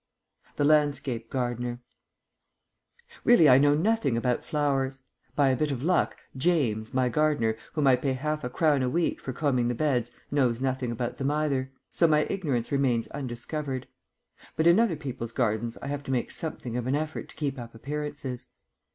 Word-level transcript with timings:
THE 0.55 0.63
LANDSCAPE 0.63 1.29
GARDENER 1.29 1.79
Really 3.23 3.47
I 3.47 3.59
know 3.59 3.75
nothing 3.75 4.17
about 4.17 4.43
flowers. 4.43 5.01
By 5.35 5.49
a 5.49 5.55
bit 5.55 5.69
of 5.69 5.83
luck, 5.83 6.17
James, 6.35 6.91
my 6.91 7.07
gardener, 7.07 7.55
whom 7.73 7.85
I 7.85 7.95
pay 7.97 8.13
half 8.13 8.43
a 8.43 8.49
crown 8.49 8.81
a 8.81 8.89
week 8.89 9.21
for 9.21 9.31
combing 9.31 9.67
the 9.67 9.75
beds, 9.75 10.09
knows 10.31 10.59
nothing 10.59 10.91
about 10.91 11.19
them 11.19 11.29
either; 11.29 11.71
so 11.91 12.07
my 12.07 12.25
ignorance 12.31 12.71
remains 12.71 13.09
undiscovered. 13.09 13.87
But 14.55 14.65
in 14.65 14.79
other 14.79 14.95
people's 14.95 15.33
gardens 15.33 15.77
I 15.83 15.87
have 15.89 16.01
to 16.05 16.11
make 16.11 16.31
something 16.31 16.75
of 16.77 16.87
an 16.87 16.95
effort 16.95 17.29
to 17.29 17.35
keep 17.35 17.59
up 17.59 17.75
appearances. 17.75 18.47